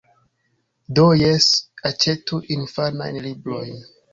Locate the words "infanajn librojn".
2.59-3.79